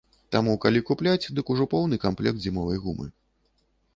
[0.35, 3.07] Таму, калі купляць, дык ужо поўны камплект зімовай гумы.